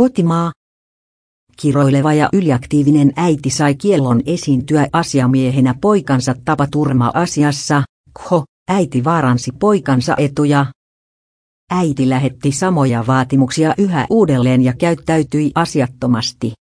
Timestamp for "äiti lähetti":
11.70-12.52